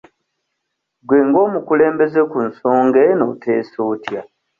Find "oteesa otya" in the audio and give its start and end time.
3.33-4.21